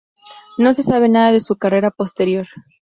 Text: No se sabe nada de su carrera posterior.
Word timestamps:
No 0.57 0.73
se 0.73 0.81
sabe 0.81 1.09
nada 1.09 1.31
de 1.31 1.41
su 1.41 1.57
carrera 1.57 1.91
posterior. 1.91 2.47